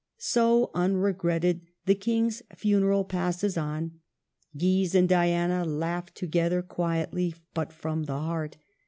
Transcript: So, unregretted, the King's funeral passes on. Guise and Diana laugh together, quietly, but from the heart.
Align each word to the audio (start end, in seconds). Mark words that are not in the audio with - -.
So, 0.17 0.71
unregretted, 0.73 1.61
the 1.85 1.93
King's 1.93 2.41
funeral 2.55 3.03
passes 3.03 3.55
on. 3.55 3.99
Guise 4.57 4.95
and 4.95 5.07
Diana 5.07 5.63
laugh 5.63 6.11
together, 6.15 6.63
quietly, 6.63 7.35
but 7.53 7.71
from 7.71 8.05
the 8.05 8.17
heart. 8.17 8.57